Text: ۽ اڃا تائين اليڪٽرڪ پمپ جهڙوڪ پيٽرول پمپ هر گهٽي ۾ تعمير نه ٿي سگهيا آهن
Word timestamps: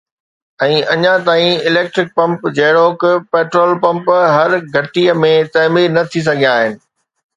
۽ 0.63 0.71
اڃا 0.93 1.11
تائين 1.27 1.59
اليڪٽرڪ 1.71 2.09
پمپ 2.21 2.47
جهڙوڪ 2.61 3.05
پيٽرول 3.35 3.77
پمپ 3.85 4.09
هر 4.37 4.57
گهٽي 4.77 5.05
۾ 5.27 5.31
تعمير 5.59 5.95
نه 5.99 6.07
ٿي 6.15 6.25
سگهيا 6.31 6.57
آهن 6.63 6.81